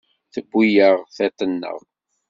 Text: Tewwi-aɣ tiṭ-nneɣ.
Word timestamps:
Tewwi-aɣ 0.33 0.97
tiṭ-nneɣ. 1.15 1.77